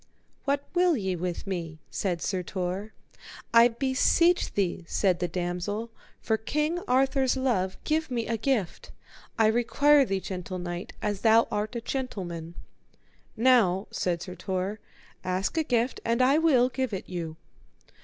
What 0.45 0.63
will 0.73 0.97
ye 0.97 1.15
with 1.15 1.45
me? 1.45 1.77
said 1.91 2.23
Sir 2.23 2.41
Tor. 2.41 2.91
I 3.53 3.67
beseech 3.67 4.51
thee, 4.53 4.83
said 4.87 5.19
the 5.19 5.27
damosel, 5.27 5.91
for 6.19 6.37
King 6.37 6.79
Arthur's 6.87 7.37
love, 7.37 7.77
give 7.83 8.09
me 8.09 8.25
a 8.25 8.35
gift; 8.35 8.89
I 9.37 9.45
require 9.45 10.03
thee, 10.03 10.19
gentle 10.19 10.57
knight, 10.57 10.93
as 11.03 11.21
thou 11.21 11.47
art 11.51 11.75
a 11.75 11.81
gentleman. 11.81 12.55
Now, 13.37 13.85
said 13.91 14.21
Tor, 14.39 14.79
ask 15.23 15.55
a 15.55 15.63
gift 15.63 15.99
and 16.03 16.19
I 16.19 16.39
will 16.39 16.69
give 16.69 16.93
it 16.93 17.07
you. 17.07 17.37